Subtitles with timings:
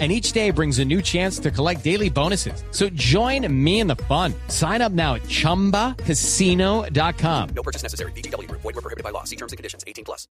[0.00, 2.64] and each day brings a new chance to collect daily bonuses.
[2.72, 4.34] So join me in the fun.
[4.48, 7.48] Sign up now at ChumbaCasino.com.
[7.54, 8.10] No purchase necessary.
[8.16, 8.50] BGW.
[8.50, 9.22] Void were prohibited by law.
[9.22, 9.84] See terms and conditions.
[9.86, 10.26] 18 plus.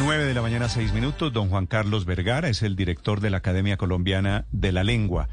[0.00, 1.32] 9 de la mañana, 6 minutos.
[1.32, 5.28] Don Juan Carlos Vergara es el director de la Academia Colombiana de la Lengua.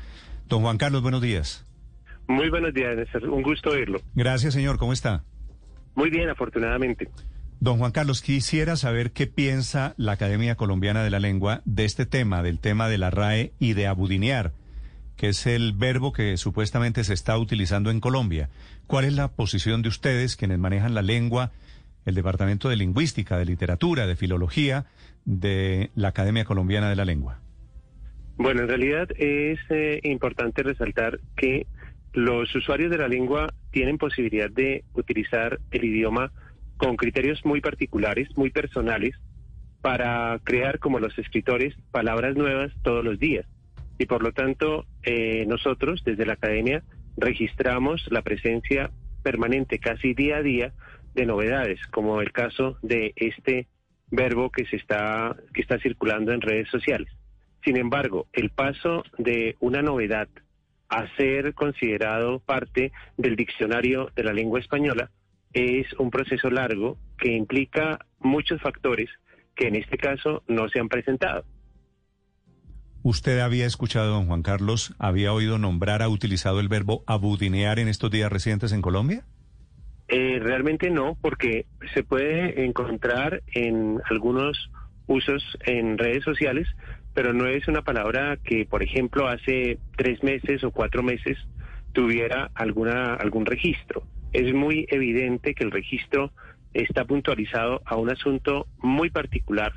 [0.47, 1.65] Don Juan Carlos, buenos días.
[2.27, 3.27] Muy buenos días, Néstor.
[3.29, 3.99] Un gusto oírlo.
[4.13, 4.77] Gracias, señor.
[4.77, 5.23] ¿Cómo está?
[5.95, 7.09] Muy bien, afortunadamente.
[7.59, 12.05] Don Juan Carlos, quisiera saber qué piensa la Academia Colombiana de la Lengua de este
[12.05, 14.51] tema, del tema de la RAE y de abudinear,
[15.15, 18.49] que es el verbo que supuestamente se está utilizando en Colombia.
[18.87, 21.51] ¿Cuál es la posición de ustedes, quienes manejan la lengua,
[22.05, 24.85] el Departamento de Lingüística, de Literatura, de Filología
[25.23, 27.39] de la Academia Colombiana de la Lengua?
[28.37, 31.65] Bueno, en realidad es eh, importante resaltar que
[32.13, 36.31] los usuarios de la lengua tienen posibilidad de utilizar el idioma
[36.77, 39.15] con criterios muy particulares, muy personales,
[39.81, 43.45] para crear, como los escritores, palabras nuevas todos los días.
[43.97, 46.83] Y por lo tanto, eh, nosotros desde la academia
[47.17, 48.91] registramos la presencia
[49.23, 50.73] permanente casi día a día
[51.13, 53.67] de novedades, como el caso de este
[54.11, 57.07] verbo que se está que está circulando en redes sociales.
[57.63, 60.27] Sin embargo, el paso de una novedad
[60.89, 65.09] a ser considerado parte del diccionario de la lengua española
[65.55, 69.09] es un proceso largo que implica muchos factores
[69.55, 71.45] que en este caso no se han presentado.
[73.03, 77.87] ¿Usted había escuchado, don Juan Carlos, había oído nombrar, ha utilizado el verbo abudinear en
[77.87, 79.23] estos días recientes en Colombia?
[80.09, 84.71] Eh, realmente no, porque se puede encontrar en algunos
[85.07, 86.67] usos en redes sociales,
[87.13, 91.37] pero no es una palabra que, por ejemplo, hace tres meses o cuatro meses
[91.93, 94.03] tuviera alguna algún registro
[94.35, 96.31] es muy evidente que el registro
[96.73, 99.73] está puntualizado a un asunto muy particular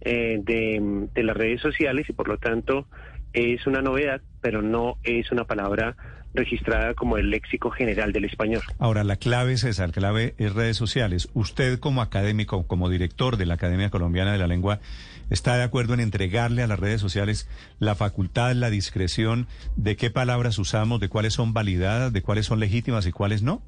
[0.00, 2.86] eh, de, las redes sociales y por lo tanto
[3.34, 5.94] es una novedad, pero no es una palabra
[6.32, 8.62] registrada como el léxico general del español.
[8.78, 11.28] Ahora, la clave la clave es redes sociales.
[11.34, 14.80] Usted como académico, como director de la Academia Colombiana de la Lengua,
[15.28, 17.46] ¿está de acuerdo en entregarle a las redes sociales
[17.78, 22.60] la facultad, la discreción de qué palabras usamos, de cuáles son validadas, de cuáles son
[22.60, 23.62] legítimas y cuáles no?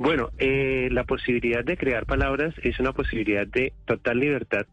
[0.00, 4.64] Bueno, eh, la posibilidad de crear palabras es una posibilidad de total libertad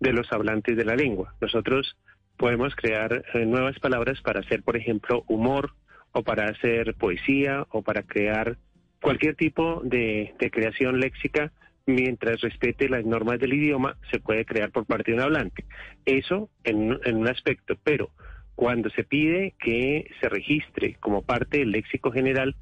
[0.00, 1.34] de los hablantes de la lengua.
[1.38, 1.98] Nosotros
[2.38, 5.74] podemos crear eh, nuevas palabras para hacer, por ejemplo, humor
[6.12, 8.56] o para hacer poesía o para crear
[9.02, 11.52] cualquier tipo de, creación léxica
[11.84, 15.66] mientras respete las normas del idioma, se puede crear por parte de un hablante.
[16.06, 18.08] Eso en, en, un aspecto, pero
[18.54, 22.56] cuando se pide que se registre como parte del léxico general,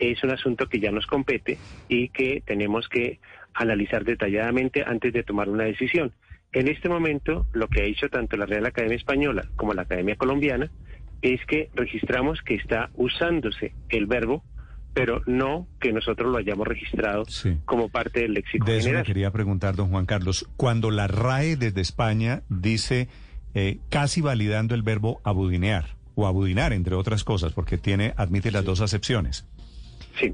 [0.00, 3.20] es un asunto que ya nos compete y que tenemos que
[3.54, 6.12] analizar detalladamente antes de tomar una decisión.
[6.52, 10.16] En este momento, lo que ha hecho tanto la Real Academia Española como la Academia
[10.16, 10.70] Colombiana
[11.22, 14.42] es que registramos que está usándose el verbo,
[14.94, 17.24] pero no que nosotros lo hayamos registrado
[17.66, 20.48] como parte del léxico de eso quería preguntar, don Juan Carlos.
[20.56, 23.08] Cuando la RAE desde España dice
[23.54, 28.64] eh, casi validando el verbo abudinear o abudinar, entre otras cosas, porque tiene admite las
[28.64, 29.46] dos acepciones.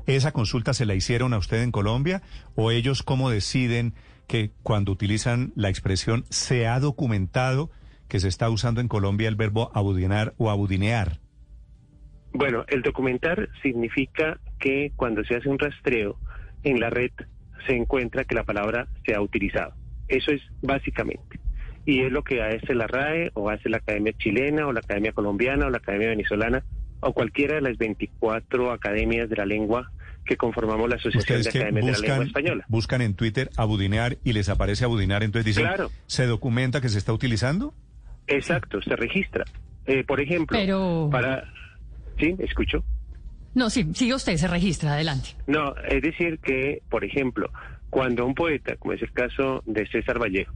[0.06, 2.22] ¿Esa consulta se la hicieron a usted en Colombia
[2.54, 3.94] o ellos cómo deciden
[4.26, 7.70] que cuando utilizan la expresión se ha documentado
[8.08, 11.20] que se está usando en Colombia el verbo abudinar o abudinear?
[12.32, 16.18] Bueno, el documentar significa que cuando se hace un rastreo
[16.64, 17.10] en la red
[17.66, 19.74] se encuentra que la palabra se ha utilizado.
[20.08, 21.40] Eso es básicamente.
[21.84, 25.12] Y es lo que hace la RAE o hace la Academia Chilena o la Academia
[25.12, 26.64] Colombiana o la Academia Venezolana
[27.06, 29.90] o cualquiera de las 24 academias de la lengua
[30.24, 32.64] que conformamos la Asociación de Academias de la Lengua Española.
[32.68, 35.90] Buscan en Twitter abudinar y les aparece abudinar, entonces dicen, claro.
[36.06, 37.72] ¿se documenta que se está utilizando?
[38.26, 39.44] Exacto, se registra.
[39.86, 41.08] Eh, por ejemplo, Pero...
[41.12, 41.44] para...
[42.18, 42.82] Sí, escucho.
[43.54, 45.30] No, sí, sigue usted, se registra, adelante.
[45.46, 47.50] No, es decir que, por ejemplo,
[47.88, 50.52] cuando un poeta, como es el caso de César Vallejo,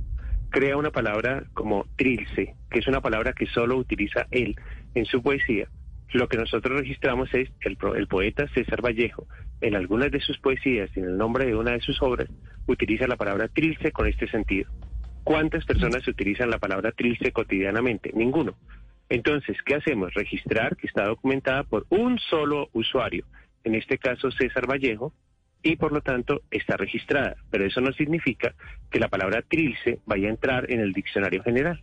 [0.50, 4.56] crea una palabra como trilce, que es una palabra que solo utiliza él
[4.94, 5.68] en su poesía,
[6.12, 9.26] lo que nosotros registramos es el, el poeta César Vallejo,
[9.60, 12.28] en algunas de sus poesías y en el nombre de una de sus obras,
[12.66, 14.70] utiliza la palabra trilce con este sentido.
[15.24, 18.10] ¿Cuántas personas utilizan la palabra trilce cotidianamente?
[18.14, 18.56] Ninguno.
[19.08, 20.14] Entonces, ¿qué hacemos?
[20.14, 23.26] Registrar que está documentada por un solo usuario,
[23.64, 25.12] en este caso César Vallejo,
[25.62, 27.36] y por lo tanto está registrada.
[27.50, 28.54] Pero eso no significa
[28.90, 31.82] que la palabra trilce vaya a entrar en el diccionario general.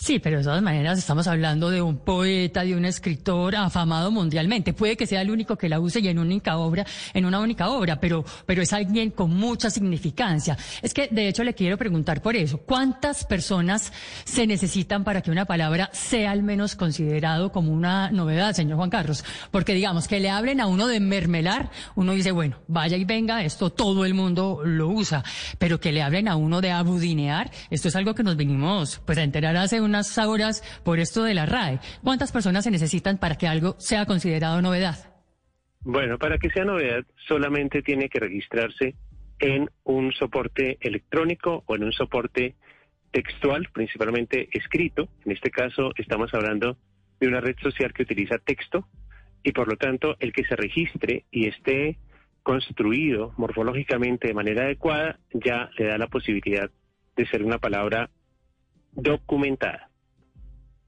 [0.00, 4.72] Sí, pero de todas maneras estamos hablando de un poeta, de un escritor afamado mundialmente.
[4.72, 7.68] Puede que sea el único que la use y en única obra, en una única
[7.68, 10.56] obra, pero, pero es alguien con mucha significancia.
[10.80, 12.56] Es que, de hecho, le quiero preguntar por eso.
[12.62, 13.92] ¿Cuántas personas
[14.24, 18.88] se necesitan para que una palabra sea al menos considerado como una novedad, señor Juan
[18.88, 19.22] Carlos?
[19.50, 23.44] Porque digamos que le hablen a uno de mermelar, uno dice, bueno, vaya y venga,
[23.44, 25.22] esto todo el mundo lo usa.
[25.58, 29.18] Pero que le hablen a uno de abudinear, esto es algo que nos vinimos pues
[29.18, 31.80] a enterar hace un unas horas por esto de la RAE.
[32.02, 34.96] ¿Cuántas personas se necesitan para que algo sea considerado novedad?
[35.82, 38.94] Bueno, para que sea novedad solamente tiene que registrarse
[39.38, 42.54] en un soporte electrónico o en un soporte
[43.10, 45.08] textual, principalmente escrito.
[45.24, 46.76] En este caso estamos hablando
[47.18, 48.86] de una red social que utiliza texto
[49.42, 51.98] y por lo tanto el que se registre y esté
[52.42, 56.70] construido morfológicamente de manera adecuada ya le da la posibilidad
[57.16, 58.10] de ser una palabra
[58.92, 59.90] documentada.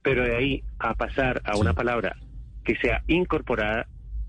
[0.02, 2.16] Pero de ahí a pasar a una palabra
[2.64, 3.86] que sea incorporada,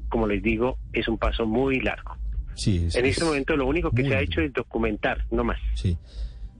[0.10, 2.16] como les digo, es un paso muy largo.
[2.56, 5.60] Sí, en este momento lo único que se ha hecho es documentar, no más.
[5.74, 5.98] Sí.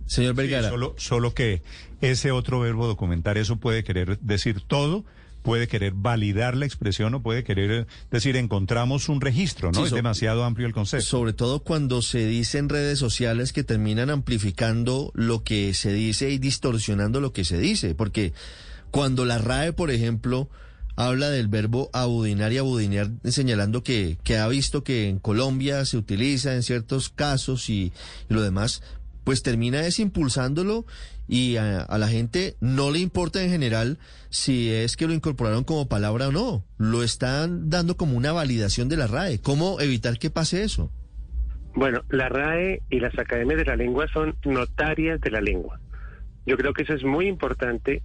[0.06, 0.70] Señor Vergara.
[0.70, 1.62] solo, solo que
[2.02, 5.06] ese otro verbo documentar, eso puede querer decir todo
[5.44, 9.86] puede querer validar la expresión o puede querer decir encontramos un registro, ¿no?
[9.86, 11.06] es demasiado amplio el concepto.
[11.06, 16.32] Sobre todo cuando se dice en redes sociales que terminan amplificando lo que se dice
[16.32, 18.34] y distorsionando lo que se dice, porque
[18.90, 20.50] cuando la RAE, por ejemplo,
[20.96, 25.98] habla del verbo abudinar y abudinear, señalando que, que ha visto que en Colombia se
[25.98, 27.92] utiliza en ciertos casos y,
[28.30, 28.82] y lo demás,
[29.24, 30.86] pues termina desimpulsándolo
[31.28, 33.98] y a, la gente no le importa en general
[34.30, 36.66] si es que lo incorporaron como palabra o no.
[36.78, 39.40] Lo están dando como una validación de la RAE.
[39.40, 40.92] ¿Cómo evitar que pase eso?
[41.76, 45.80] Bueno, la RAE y las academias de la lengua son notarias de la lengua.
[46.46, 48.04] Yo creo que eso es muy importante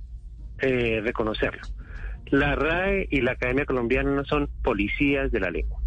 [0.61, 1.63] eh, reconocerlo.
[2.31, 5.81] La RAE y la Academia Colombiana no son policías de la lengua.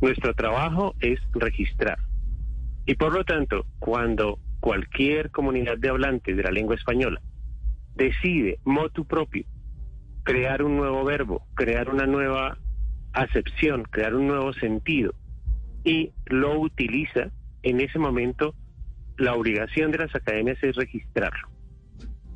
[0.00, 1.98] Nuestro trabajo es registrar.
[2.86, 7.20] Y por lo tanto, cuando cualquier comunidad de hablantes de la lengua española
[7.94, 9.44] decide motu propio
[10.22, 12.58] crear un nuevo verbo, crear una nueva
[13.12, 15.14] acepción, crear un nuevo sentido
[15.84, 17.30] y lo utiliza,
[17.62, 18.54] en ese momento
[19.18, 21.48] la obligación de las academias es registrarlo.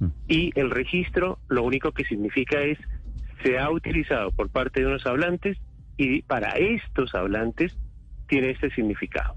[0.01, 0.07] Mm.
[0.29, 2.79] Y el registro lo único que significa es
[3.43, 5.59] se ha utilizado por parte de unos hablantes
[5.97, 7.77] y para estos hablantes
[8.29, 9.35] tiene este significado.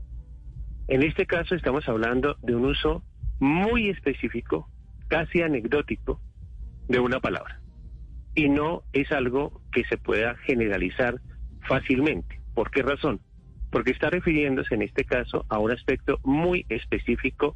[0.87, 3.03] En este caso estamos hablando de un uso
[3.39, 4.69] muy específico,
[5.07, 6.21] casi anecdótico,
[6.87, 7.61] de una palabra.
[8.35, 11.21] Y no es algo que se pueda generalizar
[11.67, 12.39] fácilmente.
[12.53, 13.21] ¿Por qué razón?
[13.71, 17.55] Porque está refiriéndose en este caso a un aspecto muy específico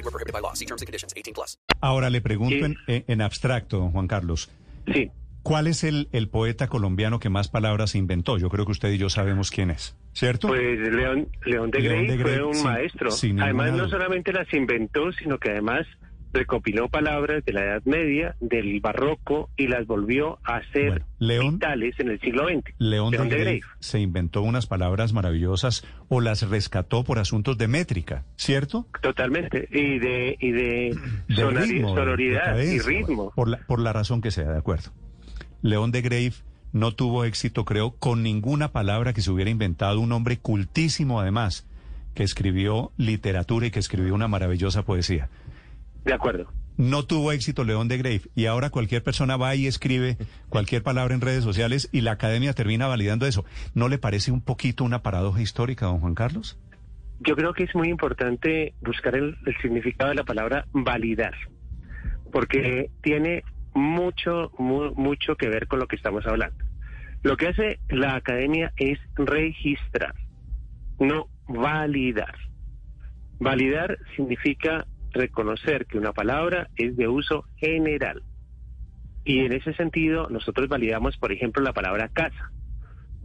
[0.03, 0.53] were prohibited by law.
[0.53, 1.13] See terms and conditions.
[1.15, 1.57] 18 plus.
[1.81, 4.49] Ahora le pregunto en, en, abstracto, Juan Carlos.
[4.91, 5.11] Sí.
[5.43, 8.37] ¿Cuál es el, el, poeta colombiano que más palabras inventó?
[8.37, 10.49] Yo creo que usted y yo sabemos quién es, ¿cierto?
[10.49, 13.09] Pues León, León de Grey fue un maestro.
[13.41, 15.87] además, no solamente las inventó, sino que además
[16.33, 22.09] recopiló palabras de la Edad Media, del Barroco y las volvió a ser vitales en
[22.09, 22.73] el siglo XX.
[22.77, 28.23] León, de, Grey se inventó unas palabras maravillosas o las rescató por asuntos de métrica,
[28.35, 28.87] ¿cierto?
[29.01, 30.97] Totalmente, y de, y de,
[31.35, 33.31] sonoridad y ritmo.
[33.35, 34.91] Por la, por la razón que sea, de acuerdo.
[35.61, 36.33] León de Grey
[36.73, 41.67] no tuvo éxito, creo, con ninguna palabra que se hubiera inventado, un hombre cultísimo además,
[42.13, 45.29] que escribió literatura y que escribió una maravillosa poesía.
[46.05, 46.51] De acuerdo.
[46.77, 50.17] No tuvo éxito León de Grave y ahora cualquier persona va y escribe
[50.49, 53.45] cualquier palabra en redes sociales y la academia termina validando eso.
[53.75, 56.57] ¿No le parece un poquito una paradoja histórica, don Juan Carlos?
[57.19, 61.35] Yo creo que es muy importante buscar el, significado de la palabra validar,
[62.31, 63.43] porque tiene
[63.75, 66.65] mucho, mucho que ver con lo que estamos hablando.
[67.21, 70.15] Lo que hace la academia es registrar,
[70.99, 72.33] no validar.
[73.39, 78.23] Validar significa reconocer que una palabra es de uso general.
[79.23, 82.51] Y en ese sentido, nosotros validamos, por ejemplo, la palabra casa.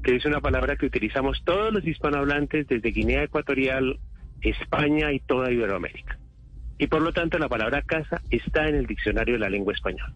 [0.03, 3.99] que es una palabra que utilizamos todos los hispanohablantes desde Guinea Ecuatorial,
[4.41, 6.19] España y toda Iberoamérica.
[6.79, 10.15] Y por lo tanto la palabra casa está en el diccionario de la lengua española.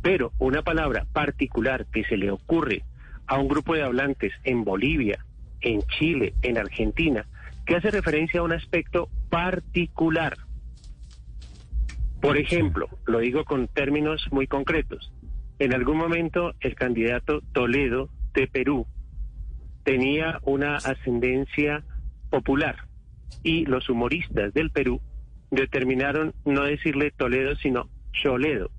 [0.00, 2.84] Pero una palabra particular que se le ocurre
[3.26, 5.24] a un grupo de hablantes en Bolivia,
[5.60, 7.26] en Chile, en Argentina,
[7.66, 10.36] que hace referencia a un aspecto particular.
[12.22, 15.12] Por ejemplo, lo digo con términos muy concretos.
[15.58, 18.86] En algún momento el candidato Toledo de Perú
[19.84, 21.84] tenía una ascendencia
[22.30, 22.76] popular
[23.42, 25.00] y los humoristas del Perú
[25.50, 28.70] determinaron no decirle Toledo, sino Choledo.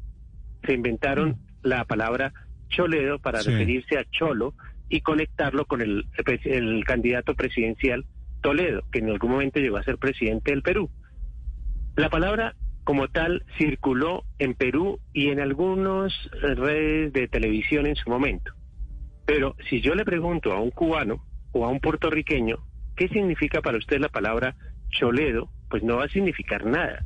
[0.66, 1.36] Se inventaron Mm.
[1.64, 2.34] la palabra
[2.70, 3.52] Choledo para Sí.
[3.52, 4.54] referirse a Cholo
[4.90, 6.06] y conectarlo con el,
[6.46, 8.06] el candidato presidencial
[8.42, 10.90] Toledo, que en algún momento llegó a ser presidente del Perú.
[11.96, 18.10] La palabra como tal circuló en Perú y en algunas redes de televisión en su
[18.10, 18.54] momento.
[19.26, 22.58] Pero si yo le pregunto a un cubano o a un puertorriqueño,
[22.96, 24.56] ¿qué significa para usted la palabra
[24.90, 25.50] choledo?
[25.70, 27.06] Pues no va a significar nada,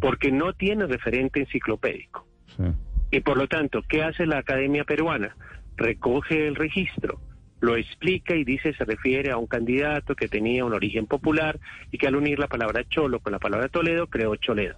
[0.00, 2.26] porque no tiene referente enciclopédico.
[2.56, 2.64] Sí.
[3.10, 5.36] Y por lo tanto, ¿qué hace la Academia Peruana?
[5.76, 7.20] Recoge el registro,
[7.60, 11.58] lo explica y dice se refiere a un candidato que tenía un origen popular
[11.90, 14.76] y que al unir la palabra cholo con la palabra Toledo creó Choledo.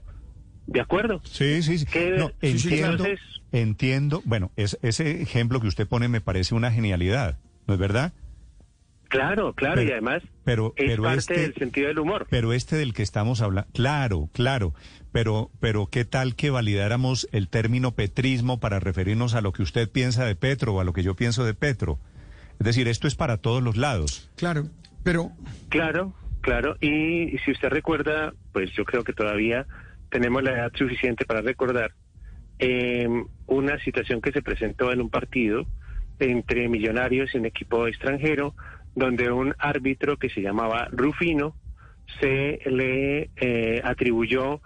[0.68, 1.20] ¿De acuerdo?
[1.24, 1.86] Sí, sí, sí.
[1.86, 3.20] ¿Qué- No, sí, sí, entiendo, entonces-
[3.52, 4.22] entiendo.
[4.24, 8.12] Bueno, es, ese ejemplo que usted pone me parece una genialidad, ¿no es verdad?
[9.08, 12.26] Claro, claro, Pero- y además pero- es pero parte este- del sentido del humor.
[12.28, 14.74] Pero este del que estamos hablando, claro, claro,
[15.12, 19.88] pero, pero ¿qué tal que validáramos el término petrismo para referirnos a lo que usted
[19.90, 21.98] piensa de Petro o a lo que yo pienso de Petro?
[22.60, 24.30] Es decir, esto es para todos los lados.
[24.36, 24.68] Claro,
[25.02, 25.32] pero
[25.70, 26.76] Claro, claro.
[26.82, 29.66] Y si usted recuerda, pues yo creo que todavía
[30.10, 31.92] tenemos la edad suficiente para recordar
[32.58, 33.08] eh,
[33.46, 35.66] una situación que se presentó en un partido
[36.18, 38.54] entre Millonarios y un equipo extranjero,
[38.94, 41.54] donde un árbitro que se llamaba Rufino
[42.20, 44.60] se le eh, atribuyó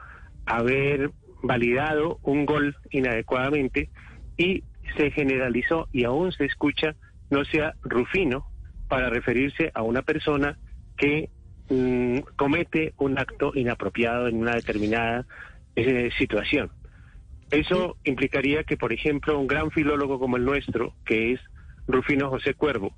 [0.46, 1.10] haber
[1.42, 3.90] validado un gol inadecuadamente
[4.36, 4.64] y
[4.96, 6.94] se generalizó y aún se escucha
[7.30, 8.46] no sea Rufino
[8.88, 10.58] para referirse a una persona
[10.96, 11.30] que
[11.68, 15.26] mm, comete un acto inapropiado en una determinada
[15.76, 16.70] eh, situación.
[17.50, 21.40] Eso implicaría que, por ejemplo, un gran filólogo como el nuestro, que es
[21.86, 22.94] Rufino José Cuervo,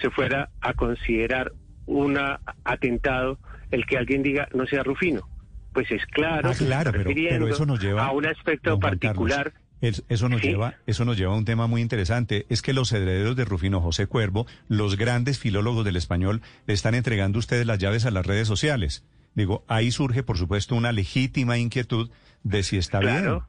[0.00, 1.52] se fuera a considerar
[1.86, 2.18] un
[2.64, 3.38] atentado
[3.70, 5.28] el que alguien diga no sea Rufino.
[5.72, 9.52] Pues es claro, Ah, claro, pero, eso nos lleva a un aspecto particular.
[9.52, 10.48] Carlos, eso nos Sí.
[10.48, 12.46] lleva, eso nos lleva a un tema muy interesante.
[12.48, 16.94] Es que los herederos de Rufino José Cuervo, los grandes filólogos del español, le están
[16.94, 19.04] entregando a ustedes las llaves a las redes sociales.
[19.34, 22.10] Digo, ahí surge, por supuesto, una legítima inquietud
[22.44, 23.16] de si está bien.
[23.22, 23.48] Claro,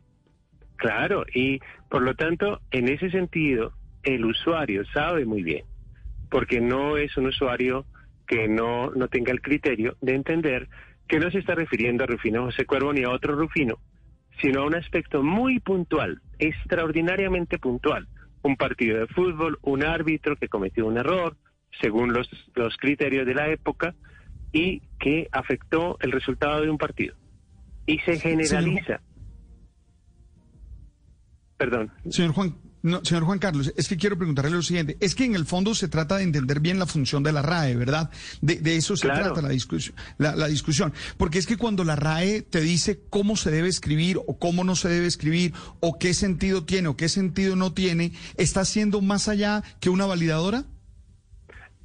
[0.77, 5.63] claro, y por lo tanto, en ese sentido, el usuario sabe muy bien,
[6.29, 7.85] porque no es un usuario
[8.27, 10.67] que no, no tenga el criterio de entender
[11.07, 13.77] que no se está refiriendo a Rufino José Cuervo ni a otro Rufino,
[14.41, 18.07] sino a un aspecto muy puntual, extraordinariamente puntual.
[18.41, 21.35] Un partido de fútbol, un árbitro que cometió un error,
[21.81, 23.95] según los, los criterios de la época,
[24.51, 27.15] y que afectó el resultado de un partido.
[27.85, 29.01] Y se generaliza.
[31.57, 31.91] Perdón.
[32.09, 34.95] señor Juan, no, señor Juan Carlos, es que quiero preguntarle lo siguiente.
[34.99, 37.75] Es que en el fondo se trata de entender bien la función de la RAE,
[37.75, 38.09] ¿verdad?
[38.41, 39.25] De, de eso se Claro.
[39.25, 40.93] trata la discusión, la, la discusión.
[41.17, 44.75] Porque es que cuando la RAE te dice cómo se debe escribir o cómo no
[44.75, 49.27] se debe escribir o qué sentido tiene o qué sentido no tiene, ¿está siendo más
[49.27, 50.63] allá que una validadora?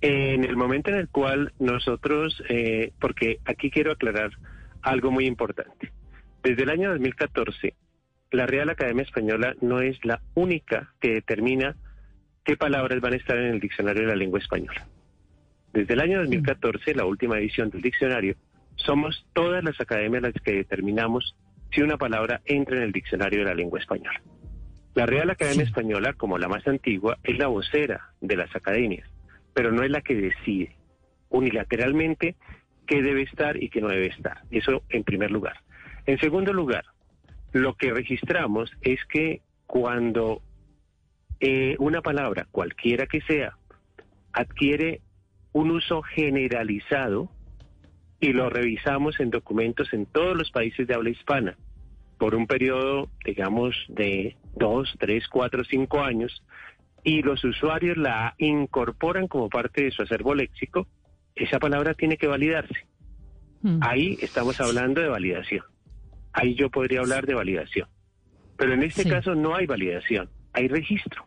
[0.02, 4.30] En el momento en el cual nosotros, eh, porque aquí quiero aclarar
[4.82, 5.92] algo muy importante.
[6.42, 7.74] Desde el año 2014,
[8.30, 11.76] la Real Academia Española no es la única que determina
[12.44, 14.86] qué palabras van a estar en el diccionario de la lengua española.
[15.72, 18.36] Desde el año 2014, la última edición del diccionario,
[18.76, 21.36] somos todas las academias las que determinamos
[21.72, 24.20] si una palabra entra en el diccionario de la lengua española.
[24.94, 29.08] La Real Academia Española, como la más antigua, es la vocera de las academias,
[29.54, 30.74] pero no es la que decide
[31.28, 32.34] unilateralmente
[32.86, 34.42] qué debe estar y qué no debe estar.
[34.50, 35.58] Eso en primer lugar.
[36.06, 36.84] En segundo lugar,
[37.52, 40.42] lo que registramos es que cuando
[41.40, 43.56] eh, una palabra, cualquiera que sea,
[44.32, 45.00] adquiere
[45.52, 47.30] un uso generalizado
[48.20, 51.56] y lo revisamos en documentos en todos los países de habla hispana
[52.18, 56.44] por un periodo, digamos, de dos, tres, cuatro, cinco años,
[57.02, 60.86] y los usuarios la incorporan como parte de su acervo léxico,
[61.34, 62.86] esa palabra tiene que validarse.
[63.62, 63.78] Mm.
[63.80, 65.64] Ahí estamos hablando de validación.
[66.32, 67.88] Ahí yo podría hablar de validación.
[68.56, 69.08] Pero en este Sí.
[69.10, 71.26] caso no hay validación, hay registro.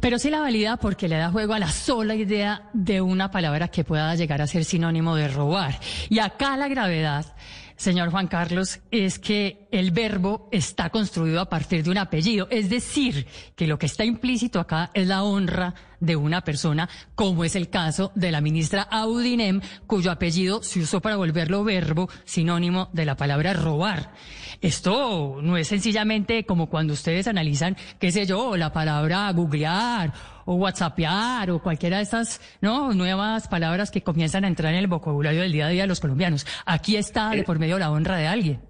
[0.00, 3.68] Pero sí la valida porque le da juego a la sola idea de una palabra
[3.68, 5.78] que pueda llegar a ser sinónimo de robar.
[6.08, 7.36] Y acá la gravedad
[7.82, 12.46] señor Juan Carlos, es que el verbo está construido a partir de un apellido.
[12.48, 17.44] Es decir, que lo que está implícito acá es la honra de una persona, como
[17.44, 22.88] es el caso de la ministra Audinem, cuyo apellido se usó para volverlo verbo sinónimo
[22.92, 24.12] de la palabra robar.
[24.60, 30.12] Esto no es sencillamente como cuando ustedes analizan, qué sé yo, la palabra googlear
[30.44, 32.92] o whatsappear o cualquiera de estas ¿no?
[32.94, 36.00] nuevas palabras que comienzan a entrar en el vocabulario del día a día de los
[36.00, 36.46] colombianos.
[36.66, 38.60] Aquí está de por medio la honra de alguien.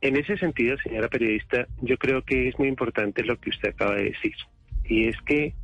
[0.00, 3.94] En ese sentido, señora periodista, yo creo que es muy importante lo que usted acaba
[3.94, 4.34] de decir.
[4.84, 5.54] Y es que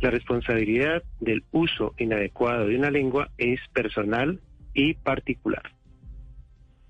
[0.00, 4.40] la responsabilidad del uso inadecuado de una lengua es personal
[4.74, 5.62] y particular.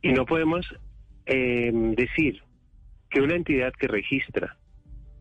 [0.03, 0.67] Y no podemos
[1.27, 2.43] eh, decir
[3.09, 4.57] que una entidad que registra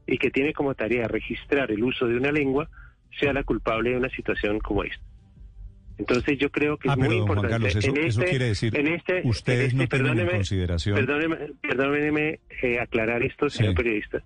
[0.07, 2.69] y que tiene como tarea registrar el uso de una lengua
[3.19, 5.03] sea la culpable de una situación como esta.
[5.97, 7.49] Entonces yo creo que ah, es muy importante.
[7.49, 10.95] Carlos, eso, en este, quiere decir en este, ustedes en no este, tienen en consideración.
[10.97, 13.77] Perdóneme, perdóneme eh, aclarar esto, señor Sí.
[13.77, 14.23] periodista.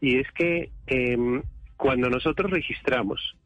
[0.00, 1.42] Y es que em,
[1.76, 3.36] cuando nosotros registramos,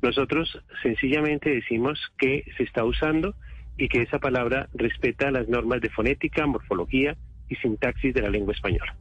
[0.00, 3.34] nosotros sencillamente decimos que se está usando
[3.76, 7.16] y que esa palabra respeta las normas de fonética, morfología
[7.48, 8.96] y sintaxis de la lengua española.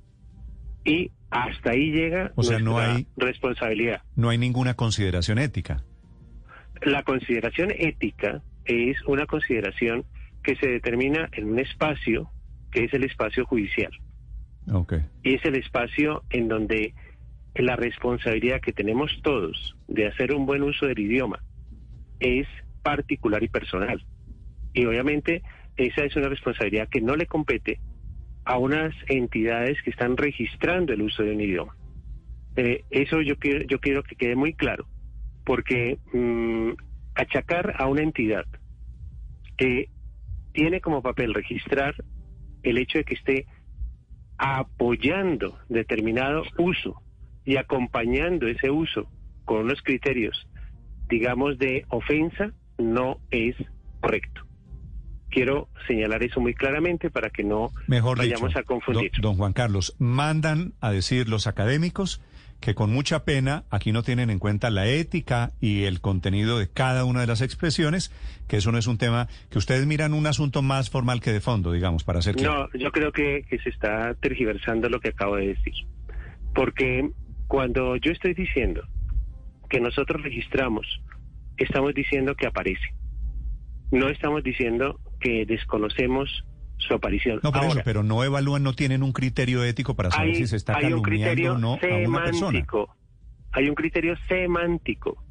[0.85, 4.01] Y hasta ahí llega O sea, no hay- responsabilidad.
[4.15, 5.83] No hay ninguna consideración ética.
[6.81, 10.05] La consideración ética es una consideración
[10.43, 12.29] que se determina en un espacio
[12.71, 13.91] que es el espacio judicial.
[14.71, 14.93] Ok.
[15.23, 16.93] Y es el espacio en donde
[17.55, 21.39] la responsabilidad que tenemos todos de hacer un buen uso del idioma
[22.19, 22.47] es
[22.83, 24.05] particular y personal.
[24.73, 25.41] Y obviamente
[25.77, 27.79] esa es una responsabilidad que no le compete
[28.47, 31.75] a unas entidades que están registrando el uso de un idioma.
[32.55, 34.87] Eh, eso yo quiero, yo quiero que quede muy claro,
[35.45, 36.71] porque mm,
[37.13, 38.45] achacar a una entidad
[39.57, 39.89] que
[40.53, 41.93] tiene como papel registrar
[42.63, 43.47] el hecho de que esté
[44.37, 47.01] apoyando determinado uso
[47.43, 49.09] y acompañando ese uso
[49.43, 50.47] con unos criterios,
[51.09, 53.57] digamos, de ofensa, no es
[53.99, 54.46] correcto.
[55.37, 59.11] Quiero señalar eso muy claramente para que no Mejor vayamos dicho, a confundir.
[59.11, 62.23] Don, don Juan Carlos, mandan a decir los académicos
[62.59, 66.67] que con mucha pena aquí no tienen en cuenta la ética y el contenido de
[66.67, 68.11] cada una de las expresiones,
[68.47, 71.39] que eso no es un tema que ustedes miran un asunto más formal que de
[71.39, 72.71] fondo, digamos, para hacer claro.
[72.73, 75.75] No, yo creo que, que se está tergiversando lo que acabo de decir.
[76.55, 77.11] Porque
[77.47, 78.81] cuando yo estoy diciendo
[79.69, 80.87] que nosotros registramos,
[81.57, 82.95] estamos diciendo que aparece.
[83.91, 86.43] No estamos diciendo que desconocemos
[86.77, 87.39] su aparición.
[87.43, 90.35] No, por Ahora, eso, pero no evalúan, no tienen un criterio ético para saber hay,
[90.35, 92.51] si se está hay un calumniando criterio o no a una persona.
[92.51, 92.95] semántico.
[93.51, 95.23] Hay un criterio semántico.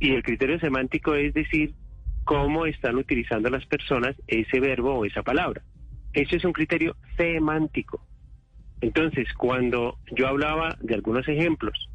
[0.00, 1.74] Y el criterio semántico es decir
[2.24, 5.62] cómo están utilizando las personas ese verbo o esa palabra.
[6.12, 8.04] Eso es un criterio semántico.
[8.80, 11.88] Entonces, cuando yo hablaba de algunos ejemplos,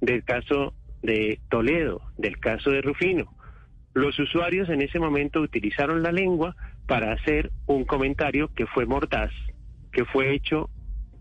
[0.00, 3.34] del caso de Toledo, del caso de Rufino,
[3.98, 6.56] los usuarios en ese momento utilizaron la lengua
[6.86, 9.30] para hacer un comentario que fue mordaz,
[9.92, 10.70] que fue hecho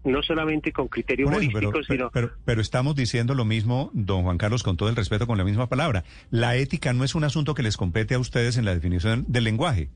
[0.04, 4.24] no solamente con criterio eso, humorístico, pero, sino pero, pero estamos diciendo lo mismo, don
[4.24, 6.06] Juan Carlos, con todo el respeto, con la misma palabra.
[6.30, 9.44] La ética no es un asunto que les compete a ustedes en la definición del
[9.44, 9.90] lenguaje.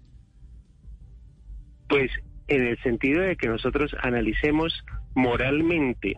[1.87, 2.11] pues
[2.47, 4.73] en el sentido de que nosotros analicemos
[5.13, 6.17] moralmente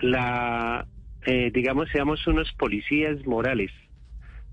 [0.00, 0.86] la,
[1.26, 3.70] eh, digamos, seamos unos policías morales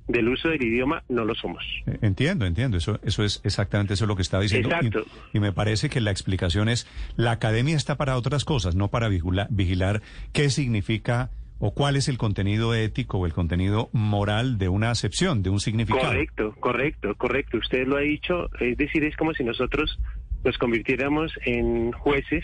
[0.08, 1.63] del uso del idioma, no lo somos.
[1.88, 2.78] Eh, Entiendo, entiendo.
[2.78, 4.70] Eso, eso es exactamente eso lo que estaba diciendo.
[4.70, 5.06] Y- Exacto.
[5.34, 9.10] Y, me parece que la explicación es, la academia está para otras cosas, no para
[9.10, 10.02] vigula- vigilar
[10.34, 15.41] qué significa o cuál es el contenido ético o el contenido moral de una acepción,
[15.41, 16.06] de un significado.
[16.08, 17.58] Correcto, correcto, correcto.
[17.58, 18.50] Usted lo ha dicho.
[18.60, 19.98] Es decir, es como si nosotros
[20.44, 22.44] nos convirtiéramos en jueces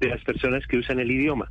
[0.00, 1.50] de las personas que usan el idioma.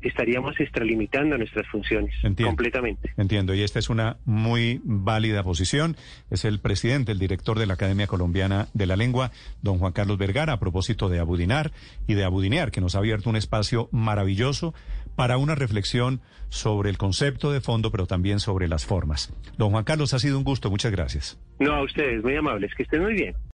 [0.00, 2.50] Estaríamos extralimitando nuestras funciones Entiendo.
[2.50, 3.12] completamente.
[3.16, 5.96] Entiendo, y esta es una muy válida posición.
[6.30, 9.32] Es el presidente, el director de la Academia Colombiana de la Lengua,
[9.62, 11.72] don Juan Carlos Vergara, a propósito de abudinar
[12.06, 14.74] y de abudinear, que nos ha abierto un espacio maravilloso
[15.16, 19.32] para una reflexión sobre el concepto de fondo, pero también sobre las formas.
[19.56, 20.70] Don Juan Carlos, ha sido un gusto.
[20.70, 21.38] Muchas gracias.
[21.58, 22.72] No, a ustedes, muy amables.
[22.76, 23.34] Que estén muy bien.